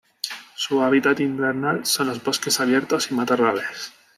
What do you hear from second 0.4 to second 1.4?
Su hábitat